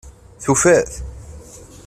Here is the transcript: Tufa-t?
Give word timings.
Tufa-t? 0.43 0.91